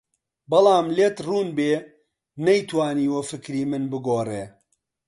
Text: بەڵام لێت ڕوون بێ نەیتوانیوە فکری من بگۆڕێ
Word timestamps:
بەڵام 0.49 0.85
لێت 0.97 1.15
ڕوون 1.27 1.49
بێ 1.57 1.73
نەیتوانیوە 2.45 3.21
فکری 3.29 3.63
من 3.71 3.83
بگۆڕێ 3.91 4.43